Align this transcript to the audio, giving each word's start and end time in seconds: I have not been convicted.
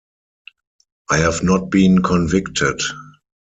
I 1.11 1.17
have 1.17 1.43
not 1.43 1.69
been 1.69 2.01
convicted. 2.01 2.81